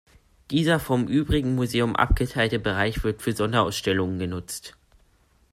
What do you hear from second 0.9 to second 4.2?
übrigen Museum abgeteilte Bereich wird für Sonderausstellungen